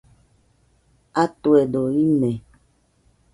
Atuedo 1.23 1.81
ine 2.05 2.31